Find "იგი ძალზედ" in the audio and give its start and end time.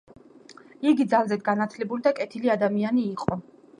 0.91-1.45